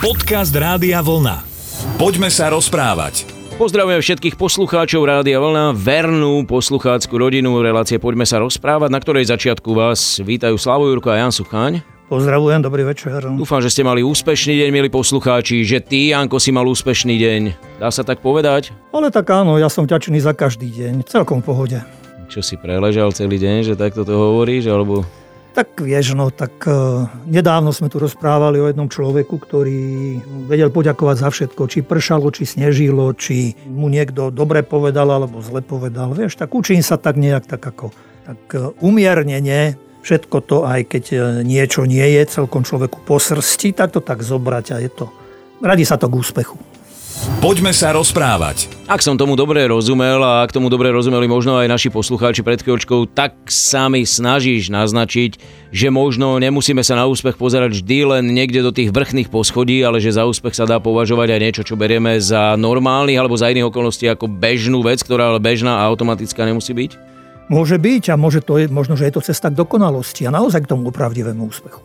[0.00, 1.44] Podcast Rádia Vlna.
[2.00, 3.28] Poďme sa rozprávať.
[3.60, 9.76] Pozdravujem všetkých poslucháčov Rádia Vlna, vernú poslucháckú rodinu relácie Poďme sa rozprávať, na ktorej začiatku
[9.76, 11.84] vás vítajú Slavo Jurko a Jan Sucháň.
[12.08, 13.28] Pozdravujem, dobrý večer.
[13.28, 17.40] Dúfam, že ste mali úspešný deň, milí poslucháči, že ty, Janko, si mal úspešný deň.
[17.76, 18.72] Dá sa tak povedať?
[18.96, 21.78] Ale tak áno, ja som ťačený za každý deň, celkom v pohode.
[22.32, 25.04] Čo si preležal celý deň, že takto to hovoríš, alebo
[25.50, 29.80] tak vieš, no tak uh, nedávno sme tu rozprávali o jednom človeku, ktorý
[30.46, 35.60] vedel poďakovať za všetko, či pršalo, či snežilo, či mu niekto dobre povedal alebo zle
[35.60, 36.14] povedal.
[36.14, 37.90] Vieš, tak učím sa tak nejak tak ako
[38.22, 39.74] tak uh, umiernenie,
[40.06, 44.22] všetko to, aj keď uh, niečo nie je celkom človeku po srsti, tak to tak
[44.22, 45.10] zobrať a je to.
[45.60, 46.69] Radi sa to k úspechu.
[47.40, 48.68] Poďme sa rozprávať.
[48.88, 52.60] Ak som tomu dobre rozumel a ak tomu dobre rozumeli možno aj naši poslucháči pred
[52.60, 55.36] chvíľočkou, tak sa mi snažíš naznačiť,
[55.68, 60.00] že možno nemusíme sa na úspech pozerať vždy len niekde do tých vrchných poschodí, ale
[60.00, 63.68] že za úspech sa dá považovať aj niečo, čo berieme za normálny alebo za iných
[63.68, 66.90] okolností ako bežnú vec, ktorá ale bežná a automatická nemusí byť?
[67.50, 70.70] Môže byť a môže to, možno, že je to cesta k dokonalosti a naozaj k
[70.70, 71.82] tomu pravdivému úspechu.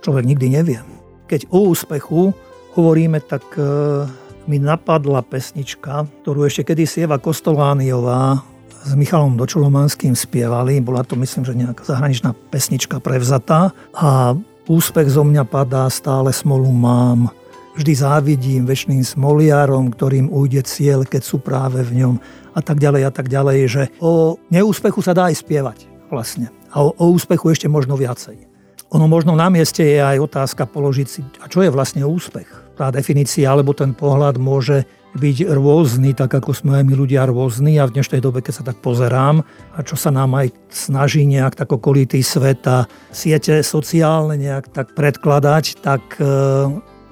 [0.00, 0.78] Človek nikdy nevie.
[1.26, 2.30] Keď o úspechu
[2.78, 8.40] hovoríme, tak eh, mi napadla pesnička, ktorú ešte kedysi Eva Kostolániová
[8.80, 10.80] s Michalom Dočulomanským spievali.
[10.80, 14.32] Bola to myslím, že nejaká zahraničná pesnička prevzatá a
[14.64, 17.28] úspech zo mňa padá, stále smolu mám.
[17.76, 22.14] Vždy závidím väčšným smoliarom, ktorým ujde cieľ, keď sú práve v ňom
[22.56, 26.50] a tak ďalej a tak ďalej, že o neúspechu sa dá aj spievať vlastne.
[26.72, 28.57] A o, o úspechu ešte možno viacej.
[28.88, 32.48] Ono možno na mieste je aj otázka položiť si, a čo je vlastne úspech?
[32.80, 37.76] Tá definícia alebo ten pohľad môže byť rôzny, tak ako sme aj my ľudia rôzni
[37.76, 39.44] a v dnešnej dobe, keď sa tak pozerám
[39.76, 44.96] a čo sa nám aj snaží nejak tak okolitý svet a siete sociálne nejak tak
[44.96, 46.24] predkladať, tak e,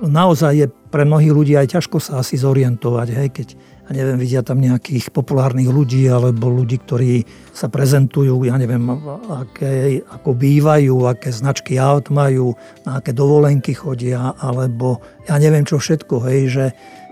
[0.00, 3.48] naozaj je pre mnohých ľudí aj ťažko sa asi zorientovať, hej, keď
[3.86, 7.22] ja neviem, vidia tam nejakých populárnych ľudí alebo ľudí, ktorí
[7.54, 8.82] sa prezentujú, ja neviem,
[9.30, 14.98] aké, ako bývajú, aké značky aut majú, na aké dovolenky chodia, alebo
[15.30, 16.64] ja neviem čo všetko, hej, že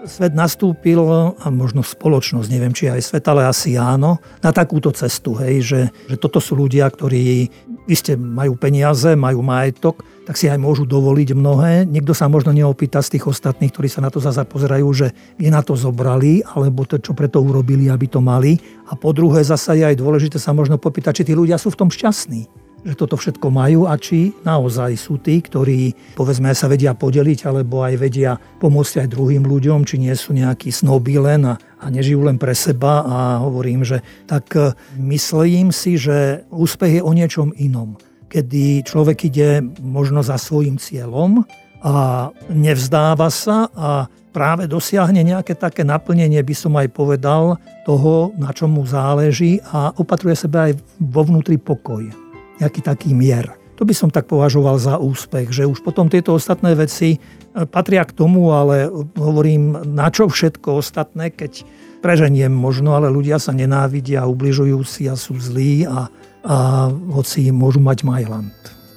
[0.04, 1.00] svet nastúpil,
[1.34, 5.80] a možno spoločnosť, neviem či aj svet, ale asi áno, na takúto cestu, hej, že,
[6.08, 7.48] že toto sú ľudia, ktorí
[7.88, 11.84] iste majú peniaze, majú majetok, tak si aj môžu dovoliť mnohé.
[11.84, 15.52] Niekto sa možno neopýta z tých ostatných, ktorí sa na to zase pozerajú, že je
[15.52, 18.56] na to zobrali, alebo to, čo preto urobili, aby to mali.
[18.88, 21.84] A po druhé zase je aj dôležité sa možno popýtať, či tí ľudia sú v
[21.84, 26.92] tom šťastní že toto všetko majú a či naozaj sú tí, ktorí povedzme sa vedia
[26.92, 31.54] podeliť alebo aj vedia pomôcť aj druhým ľuďom, či nie sú nejakí snobí len a,
[31.56, 37.02] a nežijú len pre seba a hovorím, že tak e, myslím si, že úspech je
[37.02, 37.96] o niečom inom
[38.34, 41.46] kedy človek ide možno za svojim cieľom
[41.86, 48.50] a nevzdáva sa a práve dosiahne nejaké také naplnenie, by som aj povedal, toho, na
[48.50, 52.23] čom mu záleží a opatruje sebe aj vo vnútri pokoj.
[52.62, 53.50] Nejaký taký mier.
[53.74, 57.18] To by som tak považoval za úspech, že už potom tieto ostatné veci e,
[57.66, 58.86] patria k tomu, ale
[59.18, 61.66] hovorím, na čo všetko ostatné, keď
[61.98, 66.06] preženiem možno, ale ľudia sa nenávidia, ubližujú si a sú zlí a
[66.44, 68.52] a hoci môžu mať Majland.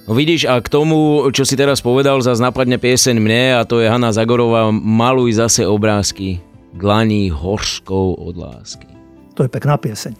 [0.08, 3.80] No vidíš, a k tomu, čo si teraz povedal, zase napadne pieseň mne a to
[3.80, 6.40] je Hanna Zagorová Maluj zase obrázky
[6.76, 8.88] glaní horskou od lásky.
[9.36, 10.16] To je pekná pieseň.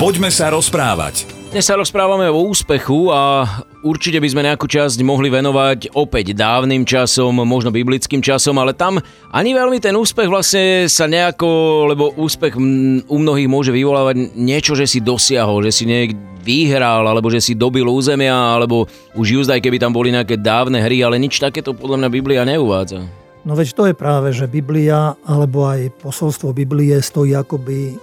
[0.00, 1.37] Poďme sa rozprávať.
[1.48, 3.48] Dnes sa rozprávame o úspechu a
[3.80, 9.00] určite by sme nejakú časť mohli venovať opäť dávnym časom, možno biblickým časom, ale tam
[9.32, 11.48] ani veľmi ten úspech vlastne sa nejako,
[11.88, 12.52] lebo úspech
[13.08, 16.12] u mnohých môže vyvolávať niečo, že si dosiahol, že si nejak
[16.44, 18.84] vyhral, alebo že si dobil územia, alebo
[19.16, 22.44] už just aj keby tam boli nejaké dávne hry, ale nič takéto podľa mňa Biblia
[22.44, 23.08] neuvádza.
[23.48, 27.96] No veď to je práve, že Biblia, alebo aj posolstvo Biblie stojí akoby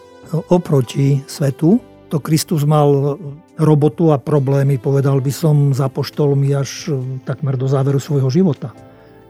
[0.49, 1.77] oproti svetu,
[2.09, 3.17] to Kristus mal
[3.55, 8.75] robotu a problémy, povedal by som, za poštolmi až e, takmer do záveru svojho života.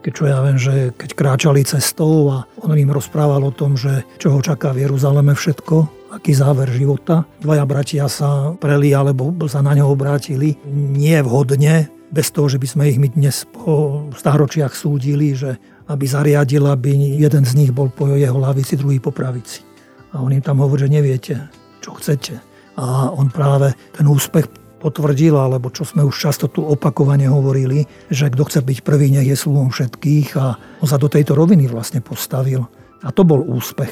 [0.02, 4.05] Keď čo ja viem, že keď kráčali cestou a on im rozprával o tom, že
[4.22, 5.76] čo ho čaká v Jeruzaleme všetko,
[6.14, 7.26] aký záver života.
[7.41, 12.67] Dvaja bratia sa preli alebo sa na ňo obrátili nie vhodne, bez toho, že by
[12.70, 15.58] sme ich my dnes po stáročiach súdili, že
[15.90, 19.66] aby zariadil, aby jeden z nich bol po jeho lavici, druhý po pravici.
[20.14, 21.34] A on im tam hovorí, že neviete,
[21.82, 24.48] čo chcete a on práve ten úspech
[24.84, 29.26] potvrdil, alebo čo sme už často tu opakovane hovorili, že kto chce byť prvý, nech
[29.26, 30.46] je sluhom všetkých a
[30.84, 32.68] on sa do tejto roviny vlastne postavil.
[33.02, 33.90] A to bol úspech.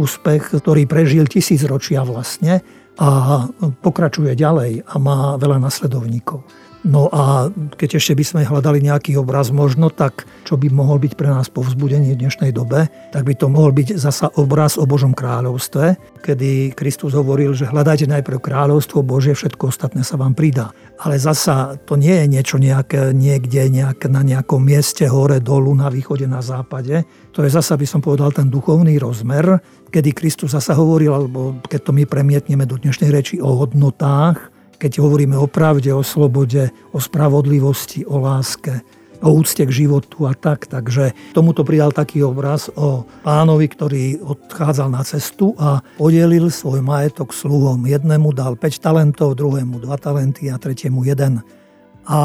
[0.00, 2.64] Úspech, ktorý prežil tisíc ročia vlastne
[2.96, 3.44] a
[3.84, 6.40] pokračuje ďalej a má veľa nasledovníkov.
[6.80, 11.12] No a keď ešte by sme hľadali nejaký obraz možno, tak čo by mohol byť
[11.12, 15.12] pre nás povzbudenie v dnešnej dobe, tak by to mohol byť zasa obraz o Božom
[15.12, 20.72] kráľovstve, kedy Kristus hovoril, že hľadajte najprv kráľovstvo Božie, všetko ostatné sa vám pridá.
[21.04, 25.92] Ale zasa to nie je niečo nejaké, niekde nejak, na nejakom mieste hore, dolu, na
[25.92, 27.04] východe, na západe.
[27.36, 29.60] To je zasa, by som povedal, ten duchovný rozmer,
[29.92, 35.04] kedy Kristus zasa hovoril, alebo keď to my premietneme do dnešnej reči o hodnotách, keď
[35.04, 38.80] hovoríme o pravde, o slobode, o spravodlivosti, o láske,
[39.20, 40.64] o úcte k životu a tak.
[40.64, 47.36] Takže tomuto pridal taký obraz o pánovi, ktorý odchádzal na cestu a podelil svoj majetok
[47.36, 47.84] sluhom.
[47.84, 52.08] Jednému dal 5 talentov, druhému 2 talenty a tretiemu 1.
[52.08, 52.18] A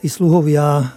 [0.00, 0.88] tí sluhovia,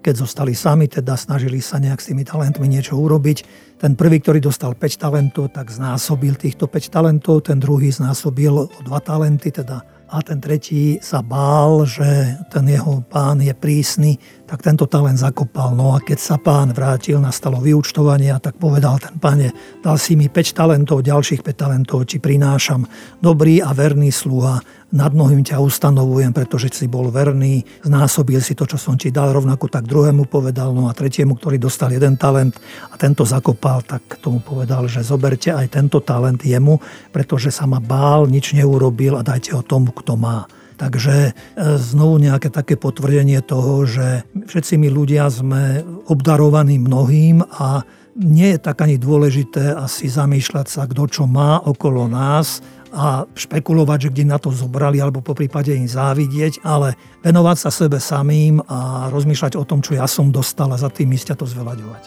[0.00, 3.44] keď zostali sami, teda snažili sa nejak s tými talentmi niečo urobiť,
[3.76, 8.80] ten prvý, ktorý dostal 5 talentov, tak znásobil týchto 5 talentov, ten druhý znásobil o
[8.80, 14.14] 2 talenty, teda a ten tretí sa bál, že ten jeho pán je prísny,
[14.46, 15.74] tak tento talent zakopal.
[15.74, 19.50] No a keď sa pán vrátil, nastalo vyučtovanie a tak povedal ten pane,
[19.82, 22.86] dal si mi 5 talentov, ďalších 5 talentov, či prinášam
[23.18, 24.62] dobrý a verný sluha,
[24.94, 29.34] nad mnohým ťa ustanovujem, pretože si bol verný, znásobil si to, čo som ti dal,
[29.34, 32.54] rovnako tak druhému povedal, no a tretiemu, ktorý dostal jeden talent
[32.90, 36.78] a tento zakopal, tak tomu povedal, že zoberte aj tento talent jemu,
[37.10, 40.46] pretože sa ma bál, nič neurobil a dajte ho tomu, kto má.
[40.76, 41.32] Takže e,
[41.80, 47.82] znovu nejaké také potvrdenie toho, že všetci my ľudia sme obdarovaní mnohým a
[48.16, 52.64] nie je tak ani dôležité asi zamýšľať sa, kto čo má okolo nás,
[52.96, 57.68] a špekulovať, že kde na to zobrali, alebo po prípade im závidieť, ale venovať sa
[57.68, 61.44] sebe samým a rozmýšľať o tom, čo ja som dostal a za tým ísť to
[61.44, 62.02] zveľaďovať.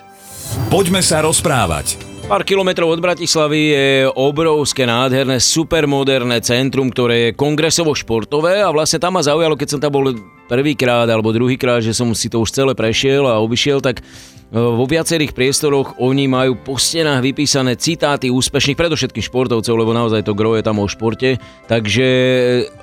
[0.73, 2.01] Poďme sa rozprávať.
[2.25, 9.17] Pár kilometrov od Bratislavy je obrovské, nádherné, supermoderné centrum, ktoré je kongresovo-športové a vlastne tam
[9.17, 10.13] ma zaujalo, keď som tam bol
[10.50, 14.01] prvýkrát alebo druhýkrát, že som si to už celé prešiel a obišiel, tak
[14.50, 20.34] vo viacerých priestoroch oni majú po stenách vypísané citáty úspešných, predovšetkým športovcov, lebo naozaj to
[20.34, 21.38] gro je tam o športe,
[21.69, 22.07] takže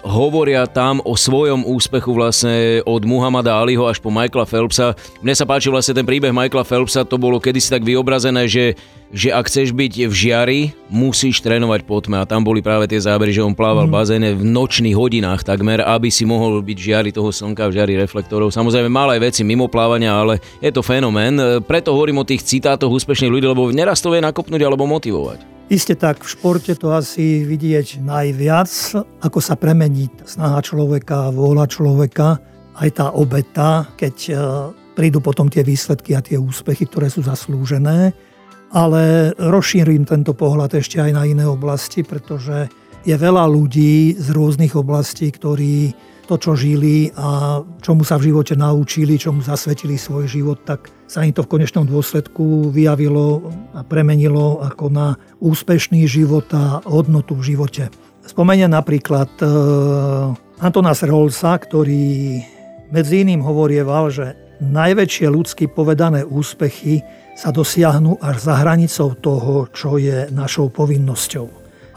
[0.07, 4.95] hovoria tam o svojom úspechu vlastne od Muhammada Aliho až po Michaela Phelpsa.
[5.27, 8.79] Mne sa páči vlastne ten príbeh Michaela Phelpsa, to bolo kedysi tak vyobrazené, že
[9.15, 10.61] že ak chceš byť v žiari,
[10.91, 12.19] musíš trénovať po tme.
[12.19, 13.91] A tam boli práve tie zábery, že on plával mm.
[13.91, 17.75] v bazéne v nočných hodinách takmer, aby si mohol byť v žiari toho slnka, v
[17.79, 18.51] žiari reflektorov.
[18.51, 21.39] Samozrejme, mal aj veci mimo plávania, ale je to fenomén.
[21.63, 25.71] Preto hovorím o tých citátoch úspešných ľudí, lebo neraz to vie nakopnúť alebo motivovať.
[25.73, 28.71] Isté tak, v športe to asi vidieť najviac,
[29.23, 32.39] ako sa premení snaha človeka, vôľa človeka,
[32.77, 34.33] aj tá obeta, keď e,
[34.95, 38.15] prídu potom tie výsledky a tie úspechy, ktoré sú zaslúžené
[38.75, 42.67] ale rozšírim tento pohľad ešte aj na iné oblasti, pretože
[43.07, 45.95] je veľa ľudí z rôznych oblastí, ktorí
[46.27, 51.23] to, čo žili a čomu sa v živote naučili, čomu zasvetili svoj život, tak sa
[51.23, 57.55] im to v konečnom dôsledku vyjavilo a premenilo ako na úspešný život a hodnotu v
[57.55, 57.89] živote.
[58.27, 59.47] Spomeniem napríklad e,
[60.59, 62.43] Antona Srholsa, ktorý
[62.91, 67.07] medzi iným hovorieval, že najväčšie ľudsky povedané úspechy
[67.39, 71.47] sa dosiahnu až za hranicou toho, čo je našou povinnosťou.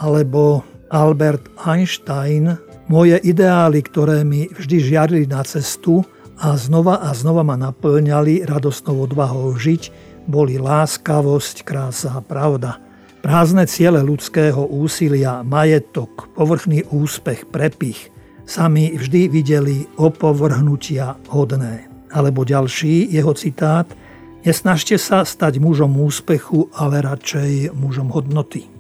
[0.05, 0.61] Alebo
[0.91, 6.03] Albert Einstein, moje ideály, ktoré mi vždy žiarili na cestu
[6.35, 9.93] a znova a znova ma naplňali radostnou odvahou žiť,
[10.25, 12.81] boli láskavosť, krása a pravda.
[13.23, 18.09] Prázdne ciele ľudského úsilia, majetok, povrchný úspech, prepich
[18.49, 21.85] sa mi vždy videli opovrhnutia hodné.
[22.09, 23.85] Alebo ďalší jeho citát–
[24.39, 28.78] Nesnažte sa stať mužom úspechu, ale radšej mužom hodnoty.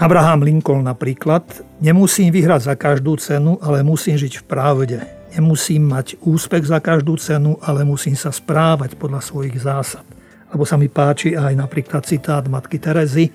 [0.00, 1.44] Abraham Lincoln napríklad,
[1.78, 4.98] nemusím vyhrať za každú cenu, ale musím žiť v pravde.
[5.36, 10.04] Nemusím mať úspech za každú cenu, ale musím sa správať podľa svojich zásad.
[10.52, 13.32] Lebo sa mi páči aj napríklad citát matky Terezy,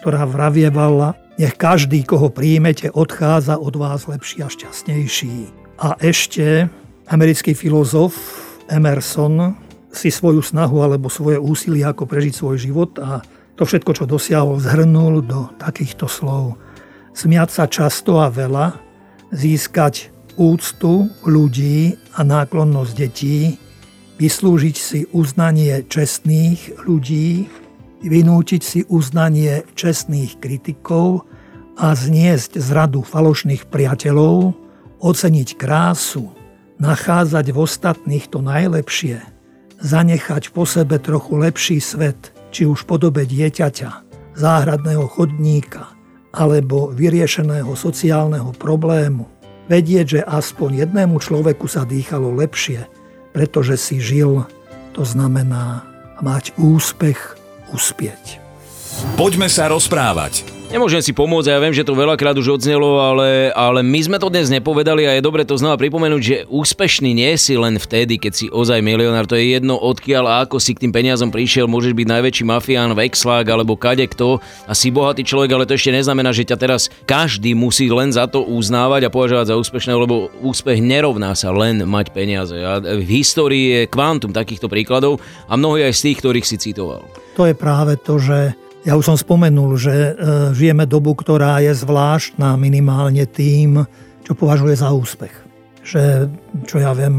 [0.00, 5.36] ktorá vravievala, nech každý, koho príjmete, odchádza od vás lepší a šťastnejší.
[5.78, 6.66] A ešte
[7.06, 8.16] americký filozof
[8.68, 9.56] Emerson
[9.88, 13.24] si svoju snahu alebo svoje úsilie, ako prežiť svoj život a
[13.58, 16.54] to všetko, čo dosiahol, zhrnul do takýchto slov.
[17.12, 18.78] Smiať sa často a veľa,
[19.34, 23.58] získať úctu ľudí a náklonnosť detí,
[24.22, 27.50] vyslúžiť si uznanie čestných ľudí,
[28.06, 31.26] vynúčiť si uznanie čestných kritikov
[31.74, 34.54] a zniesť zradu falošných priateľov,
[35.02, 36.30] oceniť krásu,
[36.78, 39.18] nachádzať v ostatných to najlepšie–
[39.80, 43.90] zanechať po sebe trochu lepší svet, či už v podobe dieťaťa,
[44.38, 45.92] záhradného chodníka
[46.30, 49.26] alebo vyriešeného sociálneho problému,
[49.66, 52.84] vedieť, že aspoň jednému človeku sa dýchalo lepšie,
[53.32, 54.44] pretože si žil,
[54.92, 55.84] to znamená
[56.20, 57.38] mať úspech,
[57.72, 58.40] uspieť.
[59.14, 60.57] Poďme sa rozprávať.
[60.68, 64.28] Nemôžem si pomôcť, ja viem, že to veľakrát už odznelo, ale, ale my sme to
[64.28, 68.32] dnes nepovedali a je dobre to znova pripomenúť, že úspešný nie si len vtedy, keď
[68.36, 69.24] si ozaj milionár.
[69.32, 71.72] To je jedno odkiaľ a ako si k tým peniazom prišiel.
[71.72, 75.88] Môžeš byť najväčší mafián, vexlák alebo kade kto a si bohatý človek, ale to ešte
[75.88, 80.28] neznamená, že ťa teraz každý musí len za to uznávať a považovať za úspešné, lebo
[80.44, 82.60] úspech nerovná sa len mať peniaze.
[82.60, 85.16] A v histórii je kvantum takýchto príkladov
[85.48, 87.08] a mnohí aj z tých, ktorých si citoval.
[87.40, 90.12] To je práve to, že ja už som spomenul, že e,
[90.56, 93.84] žijeme dobu, ktorá je zvláštna minimálne tým,
[94.24, 95.36] čo považuje za úspech.
[95.84, 96.32] Že,
[96.64, 97.12] čo ja viem,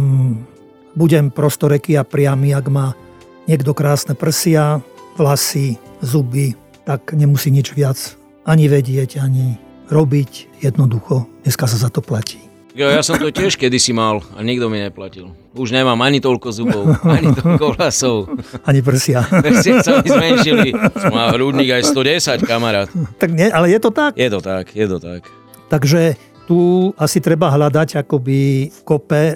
[0.98, 2.98] budem prostoreký a priamy, ak má
[3.46, 4.82] niekto krásne prsia,
[5.14, 6.58] vlasy, zuby,
[6.90, 8.18] tak nemusí nič viac
[8.50, 9.62] ani vedieť, ani
[9.94, 10.66] robiť.
[10.66, 12.49] Jednoducho, dneska sa za to platí.
[12.80, 15.36] Jo, ja som to tiež kedysi mal a nikto mi neplatil.
[15.52, 16.88] Už nemám ani toľko zubov,
[17.20, 18.32] ani toľko hlasov.
[18.64, 19.20] Ani prsia.
[19.44, 20.72] Prsia sa mi zmenšili.
[21.12, 22.88] Mal hrudník aj 110, kamarát.
[23.20, 24.16] Tak nie, ale je to tak?
[24.16, 25.28] Je to tak, je to tak.
[25.68, 26.16] Takže
[26.48, 29.36] tu asi treba hľadať akoby v kope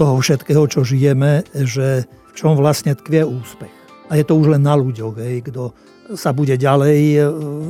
[0.00, 3.76] toho všetkého, čo žijeme, že v čom vlastne tkvie úspech.
[4.08, 5.76] A je to už len na ľuďoch, hej, kto
[6.16, 7.18] sa bude ďalej e,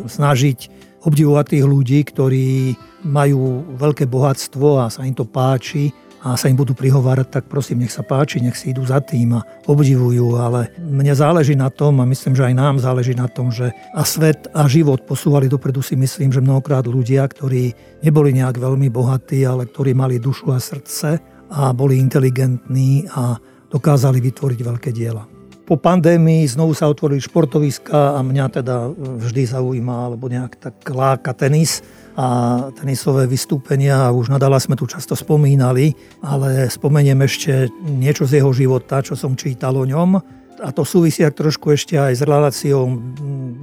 [0.06, 0.58] snažiť
[1.04, 2.76] obdivovať tých ľudí, ktorí
[3.06, 5.88] majú veľké bohatstvo a sa im to páči
[6.20, 9.40] a sa im budú prihovárať, tak prosím, nech sa páči, nech si idú za tým
[9.40, 13.48] a obdivujú, ale mne záleží na tom a myslím, že aj nám záleží na tom,
[13.48, 17.72] že a svet a život posúvali dopredu si myslím, že mnohokrát ľudia, ktorí
[18.04, 21.16] neboli nejak veľmi bohatí, ale ktorí mali dušu a srdce
[21.48, 23.40] a boli inteligentní a
[23.72, 25.39] dokázali vytvoriť veľké diela.
[25.70, 28.90] Po pandémii znovu sa otvorili športoviska a mňa teda
[29.22, 31.86] vždy zaujíma, alebo nejak tak láka tenis
[32.18, 32.26] a
[32.74, 34.10] tenisové vystúpenia.
[34.10, 35.94] Už nadala sme tu často spomínali,
[36.26, 40.18] ale spomeniem ešte niečo z jeho života, čo som čítal o ňom.
[40.58, 42.90] A to súvisí trošku ešte aj s reláciou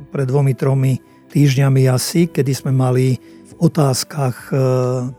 [0.07, 4.55] pred dvomi, tromi týždňami asi, kedy sme mali v otázkach e,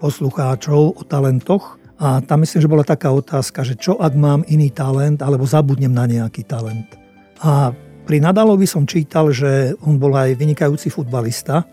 [0.00, 1.77] poslucháčov o talentoch.
[1.98, 5.90] A tam myslím, že bola taká otázka, že čo ak mám iný talent, alebo zabudnem
[5.90, 6.86] na nejaký talent.
[7.42, 7.74] A
[8.06, 11.66] pri Nadalovi som čítal, že on bol aj vynikajúci futbalista,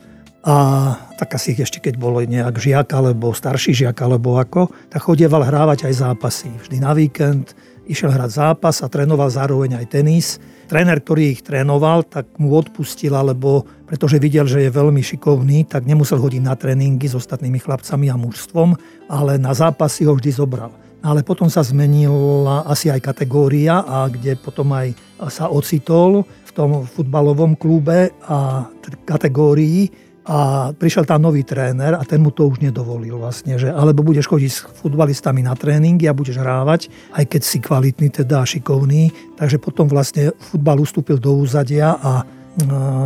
[0.45, 5.41] a tak asi ešte keď bol nejak žiak alebo starší žiak alebo ako, tak chodieval
[5.41, 6.53] hrávať aj zápasy.
[6.61, 10.41] Vždy na víkend išiel hrať zápas a trénoval zároveň aj tenis.
[10.65, 15.85] Tréner, ktorý ich trénoval, tak mu odpustil, alebo pretože videl, že je veľmi šikovný, tak
[15.85, 18.73] nemusel hodiť na tréningy s ostatnými chlapcami a mužstvom,
[19.05, 20.73] ale na zápasy ho vždy zobral.
[21.05, 24.97] Ale potom sa zmenila asi aj kategória, a kde potom aj
[25.29, 28.65] sa ocitol v tom futbalovom klube a
[29.05, 29.93] kategórii,
[30.25, 34.25] a prišiel tam nový tréner a ten mu to už nedovolil vlastne, že alebo budeš
[34.25, 39.13] chodiť s futbalistami na tréningy a budeš hrávať, aj keď si kvalitný teda šikovný.
[39.37, 42.25] Takže potom vlastne futbal ustúpil do úzadia a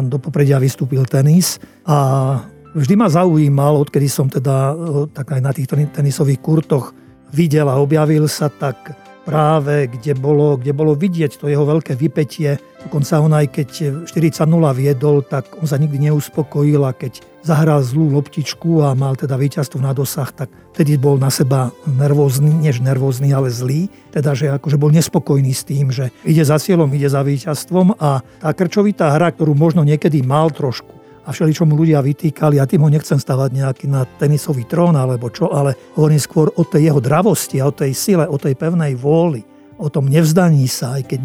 [0.05, 2.37] do popredia vystúpil tenis a
[2.77, 4.77] vždy ma zaujímal, odkedy som teda
[5.11, 6.93] tak aj na týchto tenisových kurtoch
[7.33, 12.59] videl a objavil sa, tak práve kde bolo, kde bolo vidieť to jeho veľké vypetie
[12.79, 13.69] Dokonca on aj keď
[14.07, 19.35] 40-0 viedol, tak on sa nikdy neuspokojil a keď zahral zlú loptičku a mal teda
[19.35, 23.91] víťazstvo na dosah, tak vtedy bol na seba nervózny, než nervózny, ale zlý.
[24.15, 28.23] Teda, že akože bol nespokojný s tým, že ide za cieľom, ide za víťazstvom a
[28.23, 30.98] tá krčovitá hra, ktorú možno niekedy mal trošku,
[31.29, 34.97] a všeli, čo mu ľudia vytýkali, a tým ho nechcem stavať nejaký na tenisový trón
[34.97, 38.57] alebo čo, ale hovorím skôr o tej jeho dravosti a o tej sile, o tej
[38.57, 39.45] pevnej vôli
[39.79, 41.19] o tom nevzdaní sa, aj keď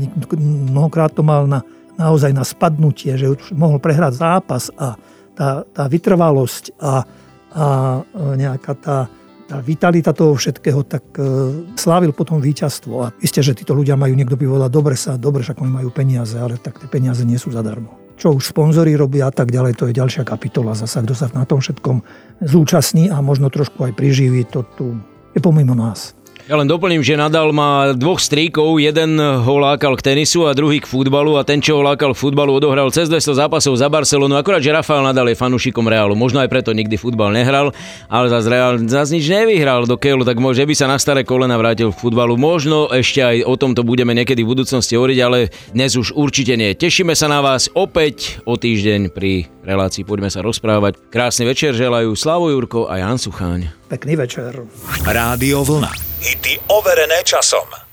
[0.70, 1.66] mnohokrát to mal na,
[1.98, 4.94] naozaj na spadnutie, že už mohol prehrať zápas a
[5.34, 7.02] tá, tá vytrvalosť a,
[7.50, 7.66] a
[8.14, 9.10] nejaká tá,
[9.50, 11.26] tá vitalita toho všetkého, tak e,
[11.74, 12.94] slávil potom víťazstvo.
[13.02, 15.90] A isté, že títo ľudia majú, niekto by povedal, dobre sa, dobre, však oni majú
[15.90, 18.03] peniaze, ale tak tie peniaze nie sú zadarmo.
[18.14, 21.42] Čo už sponzory robia a tak ďalej, to je ďalšia kapitola zasa, kto sa na
[21.42, 22.02] tom všetkom
[22.42, 24.94] zúčastní a možno trošku aj priživí, to tu
[25.34, 26.14] je pomimo nás.
[26.44, 30.76] Ja len doplním, že Nadal má dvoch stríkov, jeden ho lákal k tenisu a druhý
[30.76, 34.36] k futbalu a ten, čo ho lákal k futbalu, odohral cez 200 zápasov za Barcelonu.
[34.36, 36.12] Akorát, že Rafael Nadal je fanúšikom Realu.
[36.12, 37.72] Možno aj preto nikdy futbal nehral,
[38.12, 41.56] ale zase Real zase nič nevyhral do Kejlu, tak možno by sa na staré kolena
[41.56, 42.36] vrátil k futbalu.
[42.36, 46.76] Možno ešte aj o tomto budeme niekedy v budúcnosti hovoriť, ale dnes už určite nie.
[46.76, 50.04] Tešíme sa na vás opäť o týždeň pri relácii.
[50.04, 51.08] Poďme sa rozprávať.
[51.08, 53.72] Krásny večer želajú Slavo Jurko a Jan Sucháň.
[53.88, 54.60] Pekný večer.
[55.08, 56.13] Rádio Vlna.
[56.24, 57.83] Hity overené časom.